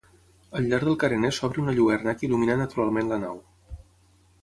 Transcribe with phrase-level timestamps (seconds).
[0.59, 3.41] Al llarg del carener s'obri una lluerna que il·lumina naturalment la nau.